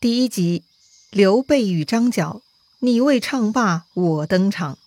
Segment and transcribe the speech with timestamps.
[0.00, 0.62] 第一集，
[1.10, 2.40] 刘备与张角，
[2.78, 4.78] 你未唱罢我登场。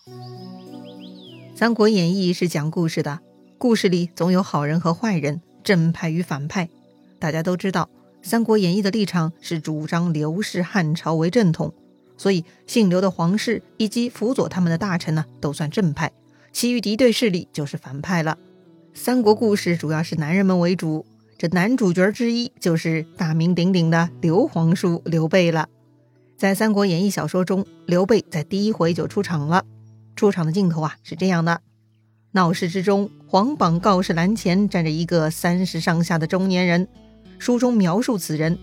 [1.58, 3.20] 《三国演义》是讲故事的，
[3.58, 6.70] 故事里总有好人和坏人，正派与反派。
[7.20, 7.90] 大家都知道，
[8.26, 11.74] 《三国演义》的立场是主张刘氏汉朝为正统，
[12.16, 16.14] 所以姓刘的皇室以及辅佐他们的大臣呢，都算正派，
[16.54, 18.38] 其余敌对势力就是反派了。
[18.94, 21.06] 三国故事主要是男人们为主。
[21.42, 25.68] 这男主角之一就是大名鼎鼎的刘皇叔刘备了。
[26.38, 29.66] 在《三国演义》小说中，刘备在第一回就出场了。
[30.16, 31.62] 出场的镜头啊是这样的：
[32.34, 36.88] 闹市之中，黄榜告示栏前站着一个三十上下的中年人。
[37.40, 38.56] 书中描述此人，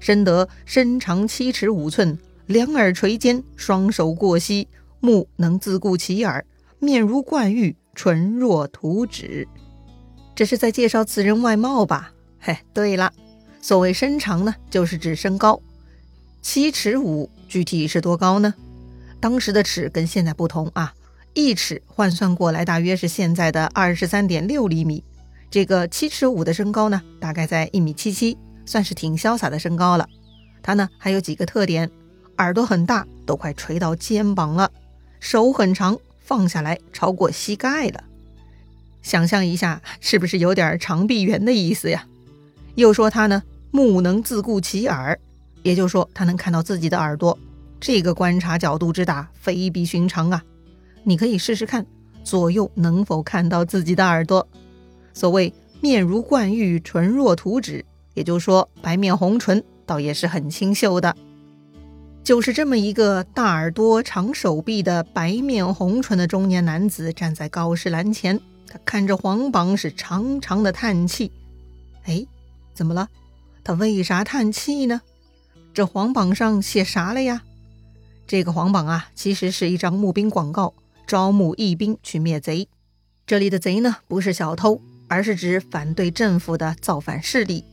[0.00, 4.66] 身得身长七尺五寸，两耳垂肩，双手过膝，
[4.98, 6.44] 目能自顾其耳，
[6.80, 9.46] 面如冠玉，唇若涂脂。
[10.34, 12.10] 这是在介绍此人外貌吧？
[12.46, 13.10] 嘿，对了，
[13.62, 15.62] 所谓身长呢，就是指身高，
[16.42, 18.52] 七尺五，具体是多高呢？
[19.18, 20.92] 当时的尺跟现在不同啊，
[21.32, 25.02] 一尺换算过来大约是现在的二十三点六厘米。
[25.50, 28.36] 这个七尺五的身高呢，大概在一米七七，
[28.66, 30.06] 算是挺潇洒的身高了。
[30.62, 31.90] 他呢还有几个特点：
[32.36, 34.68] 耳朵很大，都快垂到肩膀了；
[35.18, 38.04] 手很长，放下来超过膝盖了。
[39.00, 42.06] 想象一下，是不是有点长臂猿的意思呀？
[42.76, 45.18] 又说他呢，目能自顾其耳，
[45.62, 47.38] 也就是说他能看到自己的耳朵。
[47.80, 50.42] 这个观察角度之大，非比寻常啊！
[51.02, 51.84] 你可以试试看，
[52.24, 54.46] 左右能否看到自己的耳朵。
[55.12, 61.14] 所谓面如冠玉，唇若涂脂，也就是说白面红唇，倒也是很清秀的。
[62.22, 71.30] 就是这么一个大耳朵、长手臂的白面红唇的中年男子，站在告示栏前，他看着黄榜，是长长的叹气。
[72.04, 72.26] 哎。
[72.74, 73.08] 怎么了？
[73.62, 75.00] 他为啥叹气呢？
[75.72, 77.42] 这黄榜上写啥了呀？
[78.26, 80.74] 这个黄榜啊，其实是一张募兵广告，
[81.06, 82.68] 招募义兵去灭贼。
[83.26, 87.64] 这里的贼呢，不是小偷，而是指反对政府的造反势力。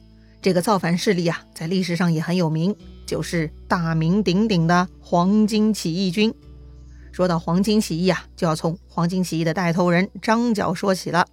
[0.42, 2.76] 这个造反势力啊，在历史上也很有名，
[3.06, 6.34] 就是大名鼎鼎的黄巾起义军。
[7.12, 11.28] 说到黄巾起义啊，就要从黄巾起义的带头人张角说起了。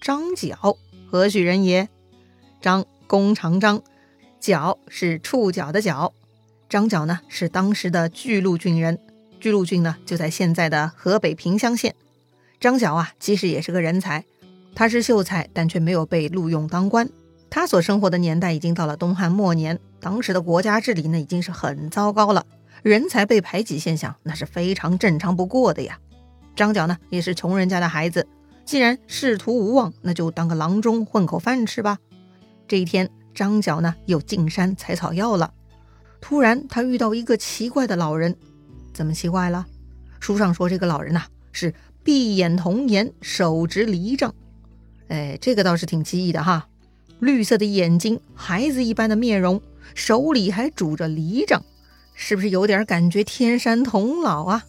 [0.00, 0.78] 张角
[1.10, 1.88] 何许人也？
[2.62, 3.82] 张弓长张，
[4.38, 6.12] 角是触角的角。
[6.68, 9.00] 张角呢是当时的巨鹿郡人，
[9.40, 11.94] 巨鹿郡呢就在现在的河北平乡县。
[12.60, 14.24] 张角啊其实也是个人才，
[14.76, 17.10] 他是秀才，但却没有被录用当官。
[17.50, 22.46] 他所生活的年代已经到了东汉末年，当时的国家治理呢已经是很糟糕了，
[22.84, 25.98] 人才被排挤现象那是非常正常不过的呀。
[26.54, 28.28] 张角呢也是穷人家的孩子，
[28.64, 31.98] 既然仕途无望，那就当个郎中混口饭吃吧。
[32.72, 35.52] 这一天，张角呢又进山采草药了。
[36.22, 38.34] 突然，他遇到一个奇怪的老人。
[38.94, 39.66] 怎么奇怪了？
[40.20, 44.34] 书上说这个老人呐是闭眼童颜，手执犁杖。
[45.08, 46.66] 哎，这个倒是挺奇异的哈。
[47.20, 49.60] 绿色的眼睛，孩子一般的面容，
[49.94, 51.62] 手里还拄着犁杖，
[52.14, 54.64] 是不是有点感觉天山童姥啊？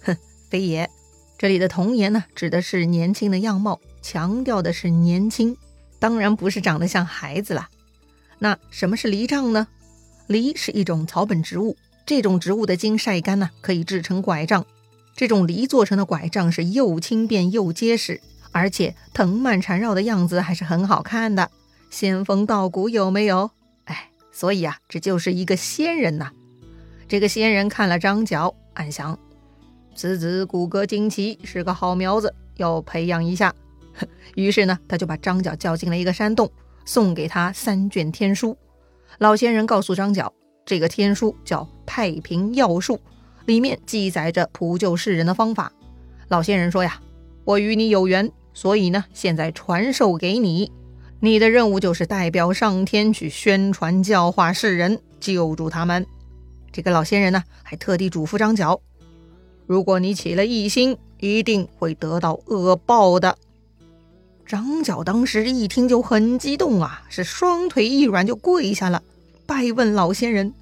[0.00, 0.16] 哼，
[0.48, 0.88] 非也。
[1.36, 5.54] 这里的童颜呢，指的是年轻的样貌，强调的是年轻。
[6.04, 7.70] 当然不是长得像孩子了。
[8.38, 9.66] 那什么是藜杖呢？
[10.26, 14.66] 藜是一种草本植物，这种植物的茎晒干呢，可以制成拐杖。
[15.16, 18.20] 这种梨做成的拐杖是又轻便又结实，
[18.52, 21.50] 而且藤蔓缠绕的样子还是很好看的，
[21.88, 23.50] 仙风道骨有没有？
[23.86, 26.32] 哎，所以啊，这就是一个仙人呐。
[27.08, 29.18] 这个仙人看了张角，暗想：
[29.94, 33.54] 此子骨骼惊奇，是个好苗子，要培养一下。
[34.34, 36.50] 于是呢，他就把张角叫进了一个山洞，
[36.84, 38.56] 送给他三卷天书。
[39.18, 40.32] 老仙人告诉张角，
[40.64, 42.96] 这个天书叫《太平要术》，
[43.46, 45.72] 里面记载着普救世人的方法。
[46.28, 47.00] 老仙人说呀
[47.44, 50.72] ：“我与你有缘，所以呢，现在传授给你。
[51.20, 56.04] 你的任务就是代表上天去宣传教化世人，救助他们。”
[56.72, 58.80] 这个老仙人呢，还特地嘱咐张角
[59.66, 63.38] ：“如果你起了异心，一定会得到恶报的。”
[64.46, 69.02] 张角当时一听就很激动啊，是双腿一软就跪下了，
[69.46, 70.52] 拜问老仙人：“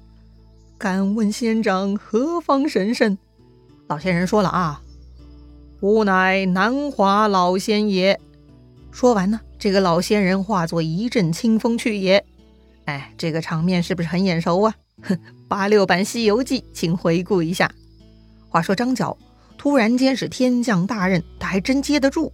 [0.79, 3.17] 敢问仙长何方神圣？”
[3.87, 4.81] 老仙人说了啊
[5.81, 8.19] ：“吾乃南华老仙爷。”
[8.91, 12.23] 说完呢，这个老仙人化作一阵清风去也。
[12.85, 14.73] 哎，这个场面是不是很眼熟啊？
[15.01, 15.17] 哼，
[15.49, 17.69] 八六版《西游记》，请回顾一下。
[18.49, 19.17] 话说张角
[19.57, 22.31] 突然间是天降大任，他还真接得住。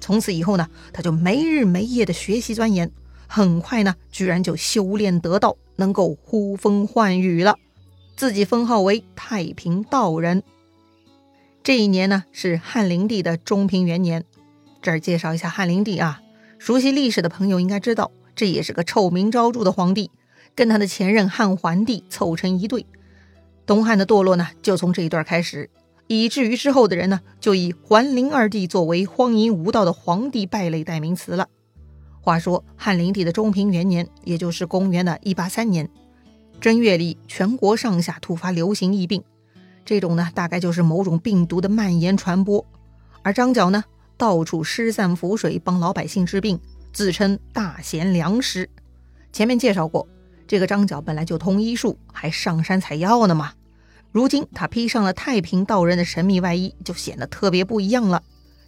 [0.00, 2.90] 从此以后呢，他就没日没夜的学习钻研，
[3.26, 7.56] 很快呢，居然就修炼得道，能够呼风唤雨了，
[8.16, 10.42] 自己封号为太平道人。
[11.62, 14.24] 这一年呢，是汉灵帝的中平元年。
[14.82, 16.22] 这儿介绍一下汉灵帝啊，
[16.58, 20.10] 熟悉历史的朋友应该知道，这也是个臭名昭著的皇帝，
[20.54, 22.86] 跟他的前任汉桓帝凑成一对。
[23.66, 25.68] 东汉的堕落呢，就从这一段开始，
[26.12, 31.46] 以至于之后的人呢，就以桓灵二帝作为荒淫无道的皇帝败类代名词了。
[32.20, 35.88] 话说汉灵帝的中平元年，也就是公元的一八三年
[36.60, 39.22] 正月里，全国上下突发流行疫病。
[39.84, 42.66] 这种呢，大概就是某种病毒的蔓延传播，
[43.22, 43.84] 而张角呢，
[44.16, 46.58] 到处施散符水，帮老百姓治病，
[46.92, 48.68] 自称大贤良师。
[49.32, 50.08] 前面介绍过，
[50.48, 53.52] 这个张角本来就通医术，还上山采药呢嘛。
[54.12, 58.22] 如今他披上了太平道人的神秘外衣，就显得特别不一样了。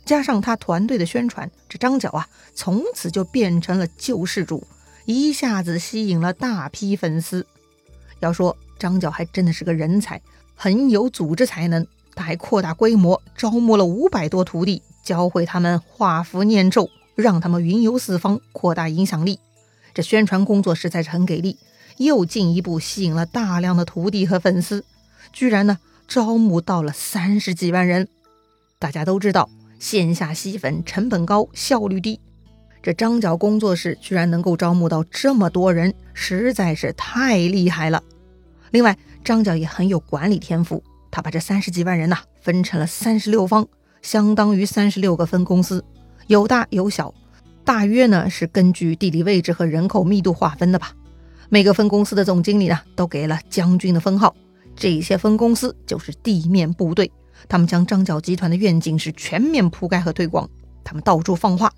[0.05, 4.67] 加上他团队的宣传，这张角啊，从此就变成了救世主，
[5.05, 7.47] 一下子吸引了大批粉丝。
[8.21, 10.21] 要说张角还真的是个人才。
[10.55, 11.85] 很有组织才能，
[12.15, 19.41] 他还扩大规模，招募了五百多徒弟，教会他们画符念咒，让他们云游四方，扩大影响力。
[19.93, 21.59] 这宣传工作实在是很给力，
[21.97, 24.85] 又进一步吸引了大量的徒弟和粉丝，
[25.33, 25.79] 居然呢
[26.09, 28.09] 招募到了三十几万人。
[28.79, 29.49] 大家都知道，
[29.79, 32.19] 线下吸粉成本高，效率低，
[32.83, 38.03] 这张角工作室居然能够招募到这么多人，实在是太厉害了。
[38.73, 43.69] 另外，张角也很有管理天赋，他把这三十几万人呐分成了三十六方，
[44.01, 45.85] 相当于三十六个分公司，
[46.27, 47.15] 有大有小，
[47.65, 50.93] 大约呢是根据地理位置和人口密度划分的吧。
[51.49, 54.35] 每个分公司的总经理呢都给了将军的封号，
[54.75, 57.11] 这些分公司就是地面部队，
[57.49, 60.49] 他们将张角集团的愿景是全面铺盖和推广，
[60.83, 61.73] 他们到处放话：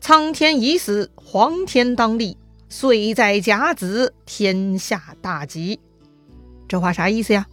[0.00, 2.36] 苍天已死，黄天当立，
[2.68, 5.80] 岁在甲子，天下大吉。
[6.68, 7.46] 这话啥意思呀？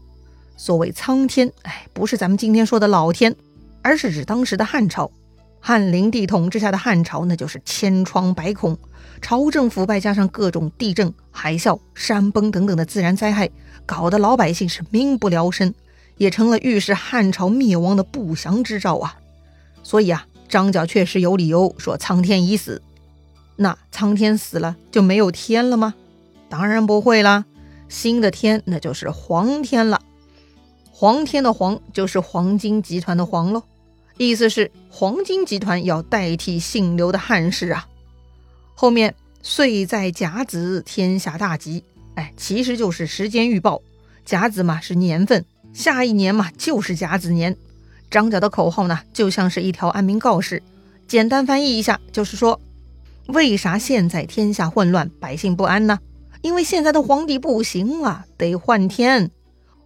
[0.57, 3.35] 所谓苍天，哎，不是咱们今天说的老天，
[3.81, 5.11] 而是指当时的汉朝。
[5.67, 8.77] 汉灵帝统治下的汉朝，那就是千疮百孔，
[9.19, 13.49] 朝政腐败加上各种地震、海啸、山崩等等的自然灾害，
[13.83, 15.73] 搞得老百姓是民不聊生，
[16.17, 19.17] 也成了预示汉朝灭亡的不祥之兆啊。
[19.81, 22.83] 所以啊，张角确实有理由说苍天已死。
[23.55, 25.95] 那苍天死了就没有天了吗？
[26.47, 27.43] 当然不会啦。
[27.89, 29.99] 新的天，那就是黄天了。
[30.91, 33.63] 黄天的黄，就是黄金集团的黄喽。
[34.17, 37.87] 意思是黄金集团要代替姓刘的汉室啊。
[38.73, 41.83] 后面岁在甲子，天下大吉。
[42.15, 43.81] 哎，其实就是时间预报。
[44.23, 47.57] 甲子嘛是年份，下一年嘛就是甲子年。
[48.09, 50.63] 张角的口号呢，就像是一条安民告示。
[51.07, 52.59] 简单翻译一下，就是说，
[53.27, 55.99] 为啥现在天下混乱，百姓不安呢？
[56.41, 59.29] 因为现在的皇帝不行了，得换天，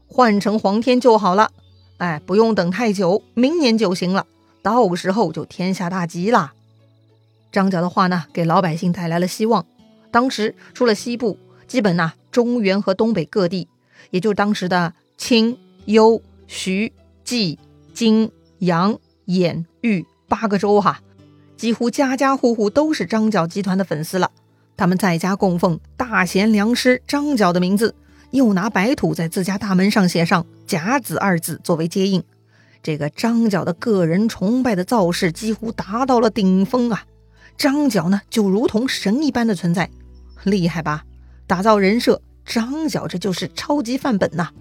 [0.07, 1.51] 换成皇天就好了。
[1.99, 4.25] 哎，不用等太久，明年就行了。
[4.61, 6.53] 到时候就天下大吉了。
[7.51, 9.65] 张角的话呢，给老百姓带来了希望。
[10.11, 11.37] 当时除了西部，
[11.67, 13.67] 基本呐，中原和东北各地，
[14.11, 16.91] 也就当时的青、幽、徐、
[17.23, 17.59] 冀、
[17.93, 18.97] 荆、扬、
[19.27, 21.01] 兖、豫八个州哈，
[21.57, 24.31] 几乎家家户户都是张角集团的粉丝了。
[24.77, 27.93] 他们在家供奉大贤良师张角的名字，
[28.31, 32.23] 又拿白土在自家大门上写上“甲子”二字作为接应。
[32.83, 37.05] 这个张角的个人崇拜的造势几乎达到了顶峰啊！
[37.57, 39.89] 张角呢，就如同神一般的存在，
[40.43, 41.03] 厉害吧？
[41.47, 44.51] 打造人设，张角这就是超级范本呐。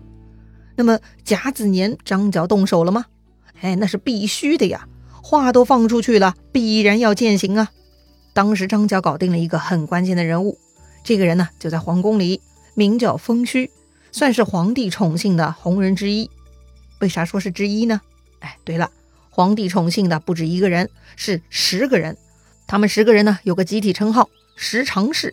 [0.76, 3.04] 那么甲子年，张角动手了吗？
[3.60, 4.88] 哎，那是必须的呀！
[5.22, 7.70] 话都放出去了，必然要践行啊！
[8.32, 10.58] 当时张角搞定了一个很关键的人物，
[11.04, 12.40] 这个人呢就在皇宫里，
[12.74, 13.68] 名叫封谞，
[14.18, 16.28] 算是皇帝宠幸的红人之一。
[16.98, 18.00] 为啥说是之一呢？
[18.40, 18.90] 哎，对了，
[19.30, 22.16] 皇帝宠幸的不止一个人，是十个人。
[22.66, 25.32] 他们十个人呢有个集体称号“十常侍”。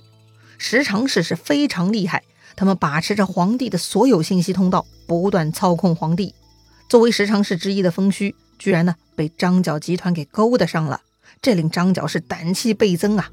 [0.59, 2.21] 十常侍是非常厉害，
[2.55, 6.35] 他们把持着皇帝的所有信息通道，不断操控皇帝。
[6.87, 11.01] 作为十常侍之一的封谞，居然呢被张角集团给勾搭上了。
[11.41, 13.31] 这令张角是胆气倍增啊！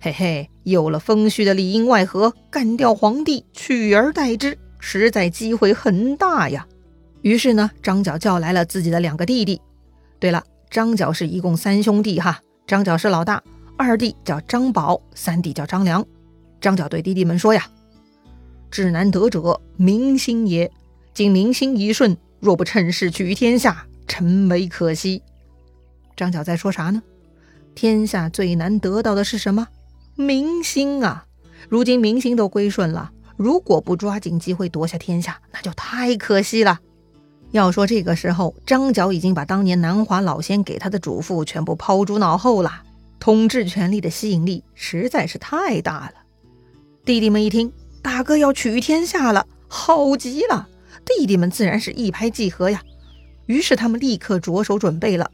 [0.00, 6.66] 嘿嘿，有了封谞的里应外合，干掉皇帝，取而代之，实在机会很大呀。
[7.22, 9.60] 于是呢，张角叫来了自己的两个弟弟。
[10.18, 13.42] 对了，张角是一共三兄弟哈，张角是老大，
[13.76, 16.04] 二弟叫张宝，三弟叫张良。
[16.60, 17.68] 张角对弟弟们说呀
[18.70, 20.70] ：“智难得者，民心也。
[21.14, 25.22] 今民心一顺，若不趁势取天下，臣为可惜。”
[26.16, 27.02] 张角在说啥呢？
[27.74, 29.68] 天下最难得到的是什么？
[30.16, 31.26] 民心啊！
[31.68, 36.80] 如今民心都归顺了，如果不抓紧机会夺下天下，那就太可惜了。
[37.52, 42.82] 要说这个时候，张角已经把当年南华老仙给他的嘱咐全部抛诸脑后了。
[43.20, 46.14] 统治权力的吸引力实在是太大了。
[47.04, 50.68] 弟弟们一听大哥要取天下了，好极了！
[51.04, 52.82] 弟弟们自然是一拍即合呀。
[53.46, 55.30] 于是他们立刻着手准备了，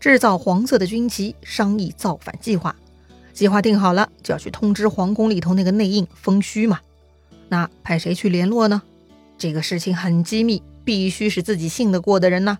[0.00, 2.74] 制造黄色的军旗，商议造反计划。
[3.32, 6.80] 计划定好了，就要去通知皇宫里头那个内应封虚嘛。
[7.48, 8.82] 那派谁去联络呢？
[9.38, 12.58] 这个事情很机密，必须是自己信得过的人呐。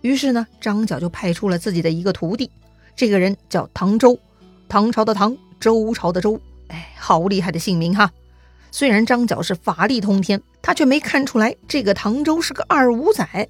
[0.00, 2.50] 于是呢，张角就派出了自己的一个徒弟，
[2.94, 4.18] 这个人叫唐周，
[4.68, 6.40] 唐朝的唐，周朝的周。
[6.68, 8.10] 哎，好厉害的姓名哈！
[8.70, 13.48] 虽然张角是法力通天，他却没看出来这个唐周是个二五仔。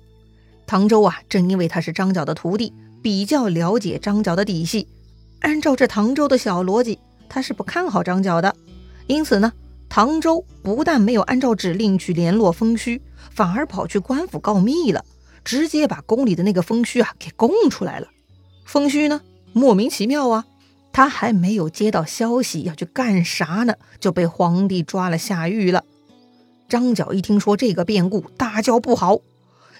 [0.66, 4.86] 唐周啊，正因为他是张角的徒弟，比较了解张角的底细。
[5.40, 8.54] 按照这唐周的小逻辑，他是不看好张角的。
[9.08, 9.52] 因此呢，
[9.88, 15.04] 唐周不但没有按照指令去联络封虚，反而跑去官府告密了，
[15.44, 18.08] 直接把宫里的那个封虚啊给供出来了。
[18.64, 20.44] 封虚呢，莫名其妙啊。
[20.90, 25.84] 他还没有接到消息要去干啥呢，就被皇帝抓了下狱了。
[26.68, 29.18] 张角一听说这个变故，大叫不好，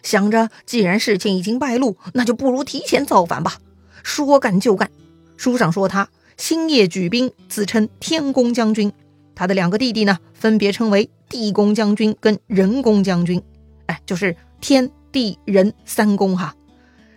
[0.02, 3.58] 想着既然事情已经败露，那就不如提前造反吧。
[4.04, 4.90] 说干就干，
[5.36, 8.92] 书上说他星夜举兵，自称天公将军。
[9.38, 13.40] 他的两个弟弟呢，分别称为地公将军跟人公将军，
[13.86, 16.56] 哎，就是天地人三公哈。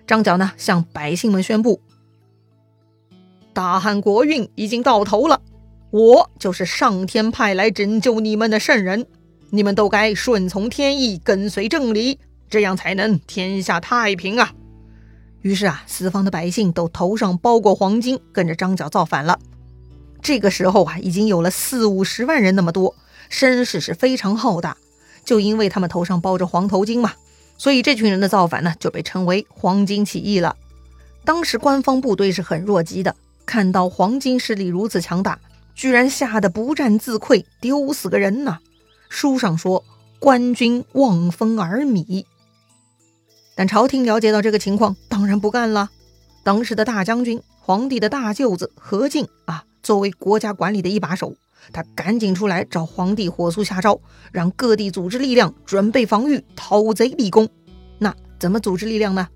[0.05, 1.81] 张角呢，向百姓们宣布。
[3.53, 5.41] 大汉国运已经到头了，
[5.89, 9.07] 我就是上天派来拯救你们的圣人，
[9.49, 14.53] 你们都该顺从天意，跟随正理，这样才能天下太平啊！
[15.41, 19.39] 于是啊，四方的百姓都头上包裹黄金，跟着张角造反了。
[20.21, 22.95] 这个时候啊，已经有了四五十万人那么多，
[23.29, 24.77] 声势是非常浩大。
[25.23, 27.13] 就因为他们头上包着黄头巾嘛，
[27.57, 30.55] 所以这群人的造反呢，就被称为黄巾起义了。
[31.23, 33.15] 当时官方部队是很弱鸡的。
[33.43, 35.37] 看到黄金势力如此强大，
[35.75, 38.59] 居然吓得不战自溃，丢死个人呢！
[39.09, 39.83] 书上说
[40.19, 42.23] 官军望风而靡。
[43.55, 45.89] 但朝廷了解到这个情况，当然不干了。
[46.43, 51.35] 当时的大将军、皇帝的大舅子何进啊，作为国家管理的一把手，
[51.71, 57.49] 他赶紧出来找皇帝火速下诏，让各地组织力量准备防御，讨贼立功。
[57.99, 59.27] 那怎么组织力量呢？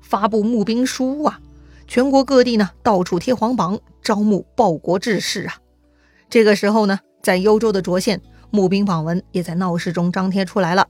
[0.00, 1.40] 发布募兵书啊！
[1.88, 5.56] 全国各地呢，到处贴黄榜，招募报国志士啊。
[6.28, 10.86] 这个时候呢，在幽州的涿县，募兵榜文也在闹市中张贴出来了。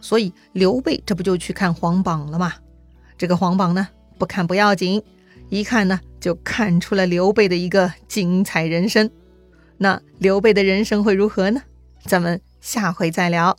[0.00, 2.54] 所以刘备这不就去看黄榜了吗？
[3.16, 5.02] 这个黄榜呢，不看不要紧，
[5.48, 9.10] 一看呢，就看出了刘备的一个精彩人生。
[9.76, 11.62] 那刘备的人生会如何呢？
[12.04, 13.56] 咱们下回再聊。